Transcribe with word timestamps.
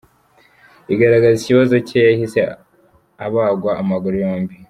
com 0.85 0.89
igaragaza 0.93 1.35
ikibazo 1.39 1.75
cye 1.87 1.99
yahise 2.09 2.39
abagwa 3.25 3.71
amaguru 3.81 4.15
yombi. 4.23 4.55